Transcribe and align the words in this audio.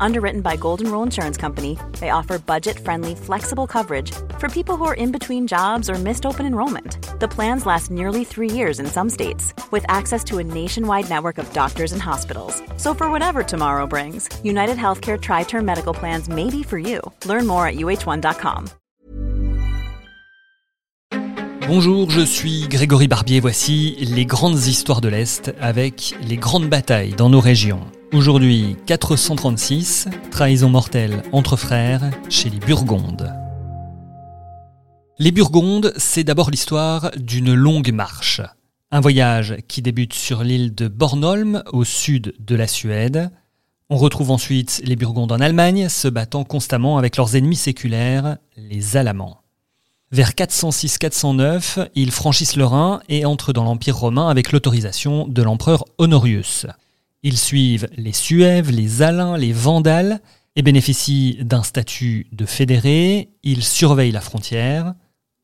Underwritten 0.00 0.40
by 0.40 0.56
Golden 0.56 0.90
Rule 0.90 1.02
Insurance 1.02 1.36
Company, 1.36 1.78
they 2.00 2.10
offer 2.10 2.38
budget 2.38 2.78
friendly, 2.78 3.14
flexible 3.14 3.66
coverage 3.66 4.12
for 4.38 4.48
people 4.48 4.76
who 4.76 4.84
are 4.84 4.94
in 4.94 5.12
between 5.12 5.46
jobs 5.46 5.88
or 5.90 5.94
missed 5.94 6.26
open 6.26 6.46
enrollment. 6.46 6.98
The 7.20 7.28
plans 7.28 7.66
last 7.66 7.90
nearly 7.90 8.24
three 8.24 8.50
years 8.50 8.78
in 8.78 8.86
some 8.86 9.10
states, 9.10 9.54
with 9.70 9.84
access 9.88 10.22
to 10.24 10.38
a 10.38 10.44
nationwide 10.44 11.08
network 11.08 11.38
of 11.38 11.52
doctors 11.52 11.92
and 11.92 12.02
hospitals. 12.02 12.62
So, 12.76 12.94
for 12.94 13.10
whatever 13.10 13.42
tomorrow 13.42 13.86
brings, 13.86 14.28
United 14.44 14.76
Healthcare 14.76 15.20
Tri 15.20 15.44
Term 15.44 15.64
Medical 15.64 15.94
Plans 15.94 16.28
may 16.28 16.50
be 16.50 16.62
for 16.62 16.78
you. 16.78 17.00
Learn 17.24 17.46
more 17.46 17.66
at 17.66 17.76
uh1.com. 17.76 18.68
Bonjour, 21.66 22.08
je 22.08 22.20
suis 22.20 22.68
Grégory 22.68 23.08
Barbier. 23.08 23.40
Voici 23.40 23.96
les 23.98 24.24
grandes 24.24 24.66
histoires 24.68 25.00
de 25.00 25.08
l'Est 25.08 25.52
avec 25.60 26.14
les 26.22 26.36
grandes 26.36 26.68
batailles 26.68 27.14
dans 27.14 27.28
nos 27.28 27.40
régions. 27.40 27.80
Aujourd'hui, 28.12 28.76
436, 28.86 30.08
trahison 30.30 30.68
mortelle 30.68 31.24
entre 31.32 31.56
frères 31.56 32.10
chez 32.28 32.48
les 32.48 32.60
Burgondes. 32.60 33.34
Les 35.18 35.32
Burgondes, 35.32 35.92
c'est 35.96 36.22
d'abord 36.22 36.50
l'histoire 36.50 37.10
d'une 37.16 37.52
longue 37.52 37.92
marche. 37.92 38.40
Un 38.92 39.00
voyage 39.00 39.56
qui 39.66 39.82
débute 39.82 40.14
sur 40.14 40.44
l'île 40.44 40.72
de 40.74 40.86
Bornholm, 40.86 41.64
au 41.72 41.82
sud 41.82 42.34
de 42.38 42.54
la 42.54 42.68
Suède. 42.68 43.30
On 43.90 43.96
retrouve 43.96 44.30
ensuite 44.30 44.80
les 44.84 44.94
Burgondes 44.94 45.32
en 45.32 45.40
Allemagne, 45.40 45.88
se 45.88 46.06
battant 46.06 46.44
constamment 46.44 46.98
avec 46.98 47.16
leurs 47.16 47.34
ennemis 47.34 47.56
séculaires, 47.56 48.36
les 48.56 48.96
Alamans. 48.96 49.42
Vers 50.12 50.30
406-409, 50.30 51.88
ils 51.96 52.12
franchissent 52.12 52.56
le 52.56 52.66
Rhin 52.66 53.00
et 53.08 53.26
entrent 53.26 53.52
dans 53.52 53.64
l'Empire 53.64 53.96
romain 53.96 54.28
avec 54.28 54.52
l'autorisation 54.52 55.26
de 55.26 55.42
l'empereur 55.42 55.84
Honorius. 55.98 56.66
Ils 57.28 57.38
suivent 57.38 57.88
les 57.96 58.12
Suèves, 58.12 58.70
les 58.70 59.02
Alains, 59.02 59.36
les 59.36 59.52
Vandales 59.52 60.20
et 60.54 60.62
bénéficient 60.62 61.38
d'un 61.42 61.64
statut 61.64 62.28
de 62.30 62.46
fédérés. 62.46 63.30
Ils 63.42 63.64
surveillent 63.64 64.12
la 64.12 64.20
frontière. 64.20 64.94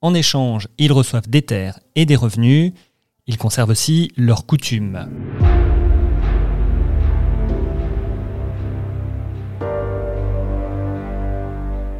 En 0.00 0.14
échange, 0.14 0.68
ils 0.78 0.92
reçoivent 0.92 1.28
des 1.28 1.42
terres 1.42 1.80
et 1.96 2.06
des 2.06 2.14
revenus. 2.14 2.72
Ils 3.26 3.36
conservent 3.36 3.70
aussi 3.70 4.12
leurs 4.16 4.46
coutumes. 4.46 5.08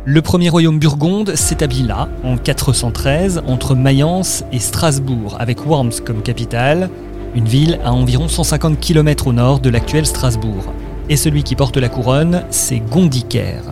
Le 0.05 0.23
premier 0.23 0.49
royaume 0.49 0.79
burgonde 0.79 1.35
s'établit 1.35 1.83
là, 1.83 2.09
en 2.23 2.37
413, 2.37 3.43
entre 3.49 3.75
Mayence 3.75 4.45
et 4.53 4.61
Strasbourg, 4.61 5.37
avec 5.41 5.67
Worms 5.67 6.05
comme 6.05 6.23
capitale, 6.23 6.89
une 7.35 7.49
ville 7.49 7.81
à 7.85 7.93
environ 7.93 8.29
150 8.29 8.79
km 8.79 9.27
au 9.27 9.33
nord 9.33 9.61
de 9.61 9.71
l'actuel 9.71 10.07
Strasbourg. 10.07 10.73
Et 11.09 11.17
celui 11.17 11.43
qui 11.43 11.57
porte 11.57 11.77
la 11.77 11.89
couronne, 11.89 12.45
c'est 12.51 12.79
Gondiker. 12.79 13.63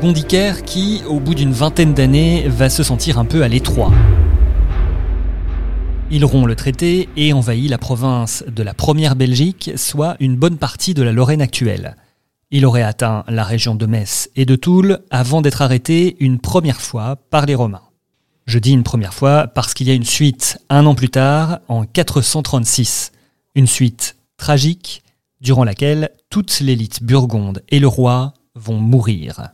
Gondiker 0.00 0.62
qui, 0.64 1.02
au 1.08 1.20
bout 1.20 1.34
d'une 1.34 1.52
vingtaine 1.52 1.92
d'années, 1.92 2.46
va 2.48 2.70
se 2.70 2.82
sentir 2.82 3.18
un 3.18 3.24
peu 3.24 3.42
à 3.42 3.48
l'étroit. 3.48 3.92
Il 6.10 6.24
rompt 6.24 6.46
le 6.46 6.56
traité 6.56 7.08
et 7.16 7.32
envahit 7.32 7.70
la 7.70 7.78
province 7.78 8.44
de 8.48 8.62
la 8.62 8.74
première 8.74 9.14
Belgique, 9.14 9.70
soit 9.76 10.16
une 10.18 10.36
bonne 10.36 10.56
partie 10.56 10.94
de 10.94 11.02
la 11.02 11.12
Lorraine 11.12 11.42
actuelle. 11.42 11.96
Il 12.50 12.66
aurait 12.66 12.82
atteint 12.82 13.22
la 13.28 13.44
région 13.44 13.76
de 13.76 13.86
Metz 13.86 14.28
et 14.34 14.44
de 14.44 14.56
Toul 14.56 15.00
avant 15.10 15.40
d'être 15.40 15.62
arrêté 15.62 16.16
une 16.18 16.40
première 16.40 16.80
fois 16.80 17.16
par 17.30 17.46
les 17.46 17.54
Romains. 17.54 17.89
Je 18.50 18.58
dis 18.58 18.72
une 18.72 18.82
première 18.82 19.14
fois 19.14 19.46
parce 19.46 19.74
qu'il 19.74 19.86
y 19.86 19.92
a 19.92 19.94
une 19.94 20.02
suite 20.02 20.58
un 20.70 20.84
an 20.86 20.96
plus 20.96 21.08
tard, 21.08 21.60
en 21.68 21.84
436. 21.84 23.12
Une 23.54 23.68
suite 23.68 24.16
tragique 24.38 25.04
durant 25.40 25.62
laquelle 25.62 26.10
toute 26.30 26.58
l'élite 26.58 27.00
burgonde 27.00 27.62
et 27.68 27.78
le 27.78 27.86
roi 27.86 28.34
vont 28.56 28.80
mourir. 28.80 29.50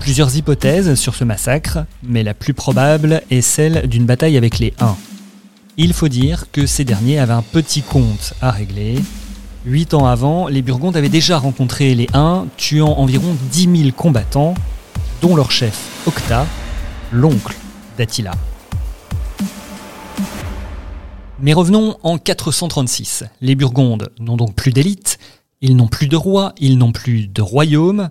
Plusieurs 0.00 0.36
hypothèses 0.36 0.96
sur 0.96 1.14
ce 1.14 1.24
massacre, 1.24 1.78
mais 2.02 2.22
la 2.22 2.34
plus 2.34 2.52
probable 2.52 3.22
est 3.30 3.40
celle 3.40 3.88
d'une 3.88 4.04
bataille 4.04 4.36
avec 4.36 4.58
les 4.58 4.74
Huns. 4.80 4.98
Il 5.78 5.94
faut 5.94 6.08
dire 6.08 6.50
que 6.52 6.66
ces 6.66 6.84
derniers 6.84 7.20
avaient 7.20 7.32
un 7.32 7.40
petit 7.40 7.80
compte 7.80 8.34
à 8.42 8.50
régler 8.50 8.96
Huit 9.64 9.94
ans 9.94 10.04
avant, 10.06 10.48
les 10.48 10.60
Burgondes 10.60 10.98
avaient 10.98 11.08
déjà 11.08 11.38
rencontré 11.38 11.94
les 11.94 12.06
Huns, 12.12 12.48
tuant 12.58 12.98
environ 12.98 13.34
10 13.50 13.78
000 13.84 13.90
combattants, 13.96 14.52
dont 15.20 15.36
leur 15.36 15.50
chef 15.50 16.06
Octa, 16.06 16.46
l'oncle 17.12 17.56
d'Attila. 17.96 18.32
Mais 21.40 21.52
revenons 21.52 21.96
en 22.02 22.18
436. 22.18 23.24
Les 23.40 23.54
Burgondes 23.54 24.10
n'ont 24.18 24.36
donc 24.36 24.54
plus 24.54 24.72
d'élite, 24.72 25.18
ils 25.60 25.76
n'ont 25.76 25.88
plus 25.88 26.08
de 26.08 26.16
roi, 26.16 26.54
ils 26.58 26.78
n'ont 26.78 26.92
plus 26.92 27.26
de 27.26 27.42
royaume. 27.42 28.10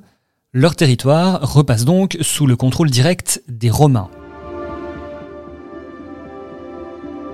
Leur 0.53 0.75
territoire 0.75 1.41
repasse 1.53 1.85
donc 1.85 2.17
sous 2.21 2.45
le 2.45 2.55
contrôle 2.55 2.89
direct 2.89 3.41
des 3.47 3.69
Romains. 3.69 4.09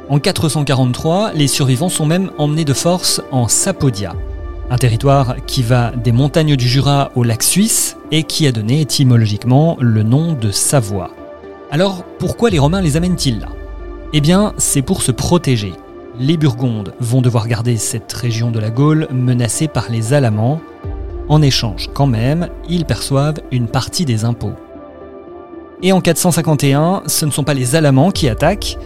En 0.10 0.20
443, 0.20 1.34
les 1.34 1.48
survivants 1.48 1.90
sont 1.90 2.06
même 2.06 2.32
emmenés 2.38 2.66
de 2.66 2.74
force 2.74 3.22
en 3.32 3.48
Sapodia, 3.48 4.16
un 4.70 4.78
territoire 4.78 5.36
qui 5.48 5.64
va 5.64 5.92
des 5.92 6.12
montagnes 6.12 6.56
du 6.56 6.68
Jura 6.68 7.12
au 7.16 7.24
lac 7.24 7.44
suisse 7.44 7.98
et 8.12 8.24
qui 8.24 8.46
a 8.48 8.52
donné 8.52 8.82
étymologiquement 8.82 9.78
le 9.80 10.04
nom 10.04 10.34
de 10.34 10.52
Savoie. 10.52 11.12
Alors 11.72 12.04
pourquoi 12.20 12.50
les 12.50 12.60
Romains 12.60 12.82
les 12.82 12.98
amènent-ils 12.98 13.40
là? 13.40 13.50
Eh 14.14 14.22
bien, 14.22 14.54
c'est 14.58 14.82
pour 14.82 15.02
se 15.02 15.12
protéger. 15.12 15.74
Les 16.20 16.38
Burgondes 16.38 16.94
vont 17.00 17.22
devoir 17.22 17.48
garder 17.48 17.78
cette 17.78 18.12
région 18.12 18.52
de 18.52 18.60
la 18.60 18.72
Gaule 18.72 19.08
menacée 19.12 19.68
par 19.68 19.90
les 19.90 20.14
Alamans. 20.14 20.60
En 21.30 21.42
échange, 21.42 21.90
quand 21.94 22.08
même, 22.08 22.50
ils 22.68 22.86
perçoivent 22.86 23.40
une 23.52 23.68
partie 23.68 24.06
des 24.06 24.26
impôts. 24.26 24.56
Et 25.82 25.92
en 25.94 26.02
451, 26.02 27.04
ce 27.06 27.26
ne 27.26 27.32
sont 27.32 27.44
pas 27.44 27.54
les 27.54 27.76
Alamans 27.76 28.12
qui 28.12 28.28
attaquent, 28.28 28.78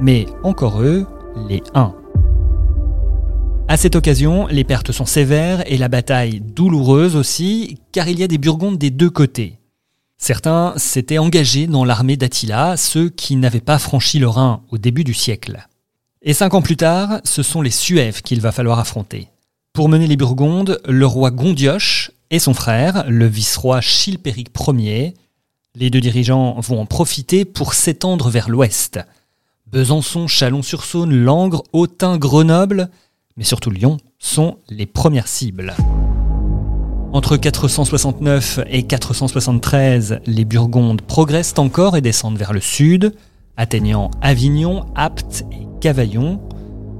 mais 0.00 0.26
encore 0.42 0.82
eux, 0.82 1.06
les 1.48 1.62
Huns. 1.74 1.94
À 3.70 3.76
cette 3.76 3.94
occasion, 3.94 4.48
les 4.48 4.64
pertes 4.64 4.90
sont 4.90 5.06
sévères 5.06 5.62
et 5.70 5.78
la 5.78 5.86
bataille 5.86 6.40
douloureuse 6.40 7.14
aussi, 7.14 7.78
car 7.92 8.08
il 8.08 8.18
y 8.18 8.24
a 8.24 8.26
des 8.26 8.36
Burgondes 8.36 8.78
des 8.78 8.90
deux 8.90 9.10
côtés. 9.10 9.60
Certains 10.18 10.74
s'étaient 10.76 11.18
engagés 11.18 11.68
dans 11.68 11.84
l'armée 11.84 12.16
d'Attila, 12.16 12.76
ceux 12.76 13.10
qui 13.10 13.36
n'avaient 13.36 13.60
pas 13.60 13.78
franchi 13.78 14.18
le 14.18 14.28
Rhin 14.28 14.62
au 14.70 14.78
début 14.78 15.04
du 15.04 15.14
siècle. 15.14 15.68
Et 16.20 16.34
cinq 16.34 16.54
ans 16.54 16.62
plus 16.62 16.76
tard, 16.76 17.20
ce 17.22 17.44
sont 17.44 17.62
les 17.62 17.70
Suèves 17.70 18.22
qu'il 18.22 18.40
va 18.40 18.50
falloir 18.50 18.80
affronter. 18.80 19.28
Pour 19.72 19.88
mener 19.88 20.08
les 20.08 20.16
Burgondes, 20.16 20.80
le 20.88 21.06
roi 21.06 21.30
Gondioche 21.30 22.10
et 22.30 22.40
son 22.40 22.54
frère, 22.54 23.04
le 23.08 23.28
vice-roi 23.28 23.80
Chilpéric 23.80 24.48
Ier, 24.66 25.14
les 25.76 25.90
deux 25.90 26.00
dirigeants 26.00 26.58
vont 26.58 26.80
en 26.80 26.86
profiter 26.86 27.44
pour 27.44 27.74
s'étendre 27.74 28.30
vers 28.30 28.48
l'ouest, 28.48 28.98
Besançon, 29.68 30.26
Chalon-sur-Saône, 30.26 31.14
Langres, 31.14 31.62
Autun, 31.72 32.18
Grenoble, 32.18 32.90
mais 33.40 33.46
surtout 33.46 33.70
Lyon, 33.70 33.96
sont 34.18 34.58
les 34.68 34.84
premières 34.84 35.26
cibles. 35.26 35.74
Entre 37.14 37.38
469 37.38 38.60
et 38.68 38.82
473, 38.82 40.20
les 40.26 40.44
Burgondes 40.44 41.00
progressent 41.00 41.58
encore 41.58 41.96
et 41.96 42.02
descendent 42.02 42.36
vers 42.36 42.52
le 42.52 42.60
sud, 42.60 43.14
atteignant 43.56 44.10
Avignon, 44.20 44.84
Apt 44.94 45.46
et 45.52 45.66
Cavaillon. 45.80 46.38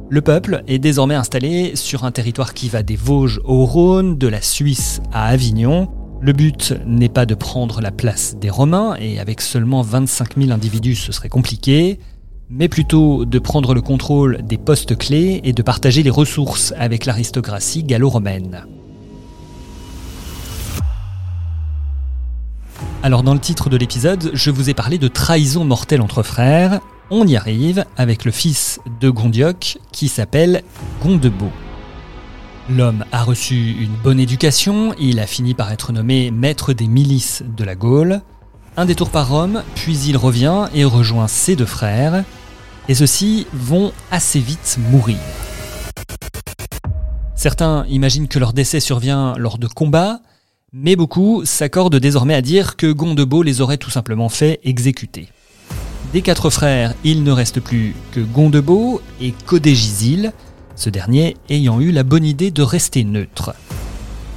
Le 0.08 0.22
peuple 0.22 0.64
est 0.66 0.78
désormais 0.78 1.14
installé 1.14 1.76
sur 1.76 2.04
un 2.04 2.10
territoire 2.10 2.54
qui 2.54 2.70
va 2.70 2.82
des 2.82 2.96
Vosges 2.96 3.42
au 3.44 3.66
Rhône, 3.66 4.16
de 4.16 4.26
la 4.26 4.40
Suisse 4.40 5.02
à 5.12 5.26
Avignon. 5.26 5.90
Le 6.22 6.32
but 6.32 6.72
n'est 6.86 7.10
pas 7.10 7.26
de 7.26 7.34
prendre 7.34 7.82
la 7.82 7.90
place 7.90 8.34
des 8.40 8.50
Romains, 8.50 8.96
et 8.98 9.20
avec 9.20 9.42
seulement 9.42 9.82
25 9.82 10.38
000 10.38 10.52
individus 10.52 10.96
ce 10.96 11.12
serait 11.12 11.28
compliqué, 11.28 11.98
mais 12.50 12.68
plutôt 12.68 13.24
de 13.24 13.38
prendre 13.38 13.74
le 13.74 13.80
contrôle 13.80 14.40
des 14.42 14.58
postes 14.58 14.98
clés 14.98 15.40
et 15.44 15.52
de 15.52 15.62
partager 15.62 16.02
les 16.02 16.10
ressources 16.10 16.74
avec 16.76 17.06
l'aristocratie 17.06 17.84
gallo-romaine. 17.84 18.64
Alors 23.02 23.22
dans 23.22 23.34
le 23.34 23.40
titre 23.40 23.70
de 23.70 23.76
l'épisode, 23.76 24.30
je 24.34 24.50
vous 24.50 24.68
ai 24.68 24.74
parlé 24.74 24.98
de 24.98 25.08
trahison 25.08 25.64
mortelle 25.64 26.02
entre 26.02 26.22
frères. 26.22 26.80
On 27.10 27.26
y 27.26 27.36
arrive 27.36 27.84
avec 27.96 28.24
le 28.24 28.32
fils 28.32 28.80
de 29.00 29.10
Gondioc 29.10 29.78
qui 29.92 30.08
s'appelle 30.08 30.62
Gondebaud. 31.02 31.52
L'homme 32.68 33.04
a 33.10 33.22
reçu 33.22 33.76
une 33.80 33.94
bonne 34.02 34.20
éducation, 34.20 34.94
il 34.98 35.18
a 35.18 35.26
fini 35.26 35.54
par 35.54 35.72
être 35.72 35.92
nommé 35.92 36.30
maître 36.30 36.72
des 36.72 36.86
milices 36.88 37.42
de 37.56 37.64
la 37.64 37.74
Gaule. 37.74 38.20
Un 38.76 38.84
détour 38.84 39.10
par 39.10 39.28
Rome, 39.28 39.62
puis 39.74 39.98
il 40.06 40.16
revient 40.16 40.68
et 40.74 40.84
rejoint 40.84 41.26
ses 41.26 41.56
deux 41.56 41.66
frères, 41.66 42.24
et 42.88 42.94
ceux-ci 42.94 43.46
vont 43.52 43.92
assez 44.10 44.40
vite 44.40 44.78
mourir. 44.90 45.18
Certains 47.34 47.86
imaginent 47.88 48.28
que 48.28 48.38
leur 48.38 48.52
décès 48.52 48.80
survient 48.80 49.34
lors 49.38 49.58
de 49.58 49.66
combats, 49.66 50.20
Mais 50.72 50.94
beaucoup 50.94 51.44
s'accordent 51.44 51.96
désormais 51.96 52.34
à 52.34 52.42
dire 52.42 52.76
que 52.76 52.92
Gondebaud 52.92 53.42
les 53.42 53.60
aurait 53.60 53.76
tout 53.76 53.90
simplement 53.90 54.28
fait 54.28 54.60
exécuter. 54.62 55.28
Des 56.12 56.22
quatre 56.22 56.48
frères, 56.48 56.94
il 57.02 57.24
ne 57.24 57.32
reste 57.32 57.58
plus 57.58 57.94
que 58.12 58.20
Gondebaud 58.20 59.00
et 59.20 59.32
Codégisil, 59.46 60.32
ce 60.76 60.88
dernier 60.88 61.36
ayant 61.48 61.80
eu 61.80 61.90
la 61.90 62.04
bonne 62.04 62.24
idée 62.24 62.52
de 62.52 62.62
rester 62.62 63.02
neutre. 63.02 63.52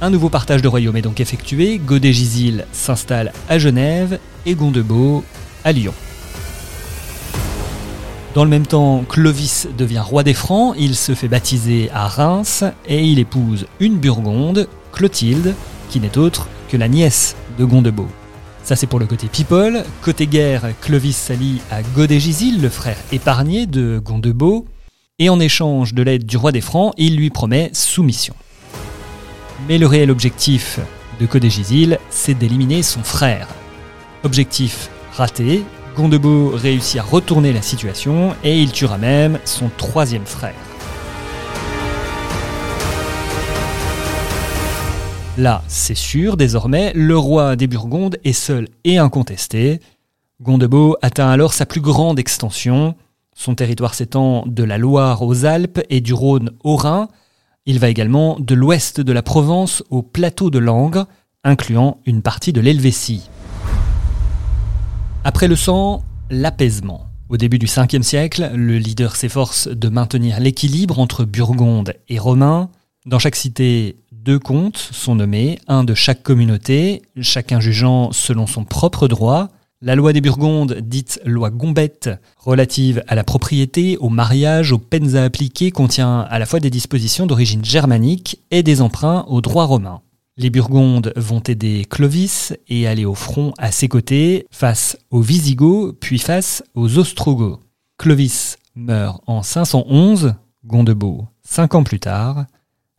Un 0.00 0.10
nouveau 0.10 0.28
partage 0.28 0.60
de 0.60 0.68
royaume 0.68 0.96
est 0.96 1.02
donc 1.02 1.20
effectué, 1.20 1.78
Godégisil 1.78 2.66
s'installe 2.72 3.32
à 3.48 3.58
Genève 3.58 4.18
et 4.44 4.54
Gondebaud 4.54 5.22
à 5.64 5.70
Lyon. 5.70 5.94
Dans 8.34 8.42
le 8.42 8.50
même 8.50 8.66
temps, 8.66 9.04
Clovis 9.08 9.68
devient 9.78 10.02
roi 10.04 10.24
des 10.24 10.34
Francs, 10.34 10.74
il 10.76 10.96
se 10.96 11.14
fait 11.14 11.28
baptiser 11.28 11.88
à 11.94 12.08
Reims 12.08 12.64
et 12.88 13.00
il 13.04 13.20
épouse 13.20 13.66
une 13.78 13.96
Burgonde, 13.96 14.68
Clotilde, 14.92 15.54
qui 15.88 16.00
n'est 16.00 16.18
autre 16.18 16.48
que 16.68 16.76
la 16.76 16.88
nièce 16.88 17.36
de 17.60 17.64
Gondebaud. 17.64 18.08
Ça 18.64 18.74
c'est 18.74 18.88
pour 18.88 18.98
le 18.98 19.06
côté 19.06 19.28
people. 19.28 19.84
Côté 20.02 20.26
guerre, 20.26 20.72
Clovis 20.80 21.16
s'allie 21.16 21.60
à 21.70 21.82
Godégisil, 21.82 22.60
le 22.60 22.70
frère 22.70 22.96
épargné 23.12 23.66
de 23.66 24.00
Gondebaud, 24.04 24.66
et 25.20 25.28
en 25.28 25.38
échange 25.38 25.94
de 25.94 26.02
l'aide 26.02 26.26
du 26.26 26.36
roi 26.36 26.50
des 26.50 26.60
Francs, 26.60 26.92
il 26.96 27.14
lui 27.16 27.30
promet 27.30 27.70
soumission. 27.72 28.34
Mais 29.68 29.78
le 29.78 29.86
réel 29.86 30.10
objectif 30.10 30.80
de 31.20 31.26
Codégisil, 31.26 32.00
c'est 32.10 32.34
d'éliminer 32.34 32.82
son 32.82 33.04
frère. 33.04 33.46
Objectif 34.24 34.90
raté, 35.12 35.62
Gondebaud 35.94 36.50
réussit 36.54 36.98
à 36.98 37.04
retourner 37.04 37.52
la 37.52 37.62
situation 37.62 38.34
et 38.42 38.60
il 38.60 38.72
tuera 38.72 38.98
même 38.98 39.38
son 39.44 39.70
troisième 39.76 40.26
frère. 40.26 40.54
Là, 45.38 45.62
c'est 45.68 45.96
sûr, 45.96 46.36
désormais, 46.36 46.92
le 46.94 47.16
roi 47.16 47.54
des 47.54 47.66
Burgondes 47.66 48.18
est 48.24 48.32
seul 48.32 48.68
et 48.84 48.98
incontesté. 48.98 49.80
Gondebaud 50.40 50.96
atteint 51.00 51.30
alors 51.30 51.52
sa 51.52 51.66
plus 51.66 51.80
grande 51.80 52.18
extension. 52.18 52.96
Son 53.34 53.54
territoire 53.54 53.94
s'étend 53.94 54.44
de 54.46 54.64
la 54.64 54.78
Loire 54.78 55.22
aux 55.22 55.44
Alpes 55.44 55.80
et 55.90 56.00
du 56.00 56.12
Rhône 56.12 56.50
au 56.64 56.76
Rhin. 56.76 57.08
Il 57.66 57.78
va 57.78 57.88
également 57.88 58.36
de 58.40 58.54
l'ouest 58.54 59.00
de 59.00 59.12
la 59.12 59.22
Provence 59.22 59.84
au 59.90 60.02
plateau 60.02 60.50
de 60.50 60.58
Langres, 60.58 61.06
incluant 61.44 61.98
une 62.04 62.22
partie 62.22 62.52
de 62.52 62.60
l'Helvétie. 62.60 63.28
Après 65.26 65.48
le 65.48 65.56
sang, 65.56 66.04
l'apaisement. 66.28 67.06
Au 67.30 67.38
début 67.38 67.58
du 67.58 67.64
5e 67.64 68.02
siècle, 68.02 68.50
le 68.54 68.76
leader 68.76 69.16
s'efforce 69.16 69.68
de 69.68 69.88
maintenir 69.88 70.38
l'équilibre 70.38 70.98
entre 70.98 71.24
Burgonde 71.24 71.94
et 72.10 72.18
Romains. 72.18 72.68
Dans 73.06 73.18
chaque 73.18 73.34
cité, 73.34 73.96
deux 74.12 74.38
comtes 74.38 74.76
sont 74.76 75.14
nommés, 75.14 75.58
un 75.66 75.82
de 75.82 75.94
chaque 75.94 76.22
communauté, 76.22 77.00
chacun 77.22 77.58
jugeant 77.58 78.12
selon 78.12 78.46
son 78.46 78.66
propre 78.66 79.08
droit. 79.08 79.48
La 79.80 79.94
loi 79.94 80.12
des 80.12 80.20
Burgondes, 80.20 80.74
dite 80.82 81.18
loi 81.24 81.48
Gombette, 81.48 82.10
relative 82.36 83.02
à 83.08 83.14
la 83.14 83.24
propriété, 83.24 83.96
au 83.96 84.10
mariage, 84.10 84.72
aux 84.72 84.78
peines 84.78 85.16
à 85.16 85.24
appliquer, 85.24 85.70
contient 85.70 86.20
à 86.20 86.38
la 86.38 86.44
fois 86.44 86.60
des 86.60 86.70
dispositions 86.70 87.26
d'origine 87.26 87.64
germanique 87.64 88.40
et 88.50 88.62
des 88.62 88.82
emprunts 88.82 89.24
au 89.28 89.40
droit 89.40 89.64
romain. 89.64 90.02
Les 90.36 90.50
Burgondes 90.50 91.12
vont 91.14 91.42
aider 91.46 91.86
Clovis 91.88 92.54
et 92.66 92.88
aller 92.88 93.04
au 93.04 93.14
front 93.14 93.52
à 93.56 93.70
ses 93.70 93.86
côtés 93.86 94.46
face 94.50 94.98
aux 95.10 95.20
Visigoths 95.20 95.96
puis 96.00 96.18
face 96.18 96.64
aux 96.74 96.98
Ostrogoths. 96.98 97.60
Clovis 97.98 98.56
meurt 98.74 99.22
en 99.28 99.44
511, 99.44 100.34
Gondebaud 100.66 101.26
cinq 101.44 101.76
ans 101.76 101.84
plus 101.84 102.00
tard. 102.00 102.46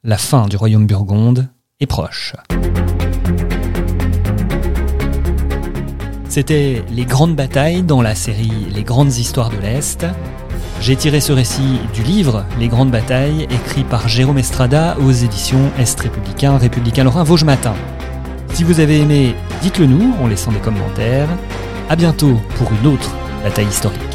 La 0.03 0.17
fin 0.17 0.47
du 0.47 0.55
royaume 0.55 0.87
burgonde 0.87 1.49
est 1.81 1.87
proche. 1.87 2.35
C'était 6.29 6.83
les 6.89 7.05
grandes 7.05 7.35
batailles 7.35 7.83
dans 7.83 8.01
la 8.01 8.15
série 8.15 8.67
Les 8.73 8.83
grandes 8.83 9.13
histoires 9.17 9.49
de 9.49 9.57
l'Est. 9.57 10.05
J'ai 10.81 10.95
tiré 10.95 11.19
ce 11.19 11.31
récit 11.31 11.79
du 11.93 12.03
livre 12.03 12.45
Les 12.59 12.67
Grandes 12.67 12.91
Batailles, 12.91 13.47
écrit 13.49 13.83
par 13.83 14.07
Jérôme 14.07 14.37
Estrada 14.37 14.97
aux 14.99 15.11
éditions 15.11 15.71
Est 15.79 15.99
Républicain, 15.99 16.57
Républicain 16.57 17.03
Lorrain, 17.03 17.23
Vosges 17.23 17.43
Matin. 17.43 17.73
Si 18.53 18.63
vous 18.63 18.79
avez 18.79 18.99
aimé, 18.99 19.35
dites-le 19.61 19.85
nous 19.85 20.13
en 20.21 20.27
laissant 20.27 20.51
des 20.51 20.59
commentaires. 20.59 21.29
A 21.89 21.95
bientôt 21.95 22.39
pour 22.57 22.71
une 22.71 22.87
autre 22.93 23.09
bataille 23.43 23.67
historique. 23.67 24.14